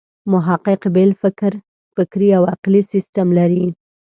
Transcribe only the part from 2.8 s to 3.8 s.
سیسټم لري.